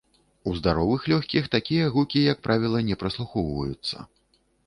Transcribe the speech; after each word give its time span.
У 0.51 0.53
здаровых 0.59 1.01
лёгкіх 1.13 1.49
такія 1.57 1.91
гукі, 1.95 2.23
як 2.31 2.41
правіла, 2.47 2.79
не 2.89 2.95
праслухоўваюцца. 3.05 3.97